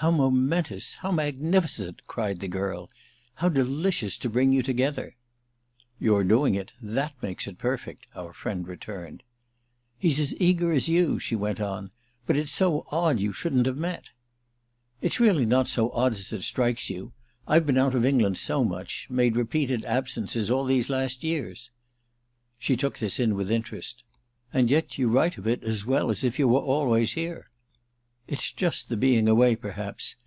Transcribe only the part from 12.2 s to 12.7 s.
"But it's